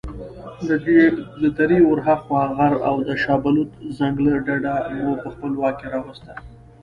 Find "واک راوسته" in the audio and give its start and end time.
5.61-6.31